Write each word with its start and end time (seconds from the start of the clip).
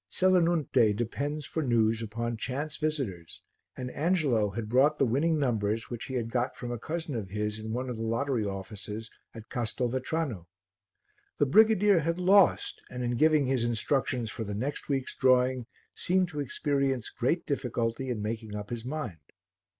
Selinunte 0.09 0.95
depends 0.95 1.45
for 1.45 1.61
news 1.61 2.01
upon 2.01 2.35
chance 2.35 2.75
visitors 2.75 3.39
and 3.77 3.91
Angelo 3.91 4.49
had 4.49 4.67
brought 4.67 4.97
the 4.97 5.05
winning 5.05 5.37
numbers 5.37 5.91
which 5.91 6.05
he 6.05 6.15
had 6.15 6.31
got 6.31 6.55
from 6.55 6.71
a 6.71 6.79
cousin 6.79 7.13
of 7.13 7.29
his 7.29 7.59
in 7.59 7.71
one 7.71 7.87
of 7.87 7.97
the 7.97 8.01
lottery 8.01 8.43
offices 8.43 9.11
at 9.35 9.47
Castelvetrano. 9.49 10.47
The 11.37 11.45
brigadier 11.45 11.99
had 11.99 12.19
lost 12.19 12.81
and 12.89 13.03
in 13.03 13.11
giving 13.15 13.45
his 13.45 13.63
instructions 13.63 14.31
for 14.31 14.43
the 14.43 14.55
next 14.55 14.89
week's 14.89 15.15
drawing 15.15 15.67
seemed 15.93 16.29
to 16.29 16.39
experience 16.39 17.09
great 17.09 17.45
difficulty 17.45 18.09
in 18.09 18.23
making 18.23 18.55
up 18.55 18.71
his 18.71 18.83
mind. 18.83 19.19